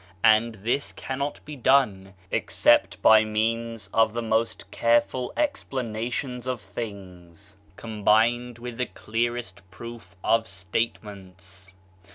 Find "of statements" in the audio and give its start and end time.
10.23-11.71